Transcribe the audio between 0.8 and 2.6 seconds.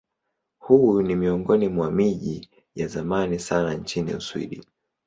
ni miongoni mwa miji